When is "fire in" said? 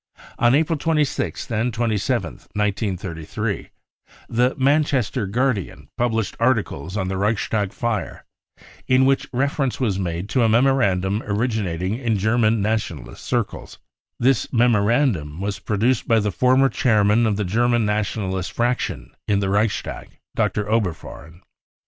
7.71-9.05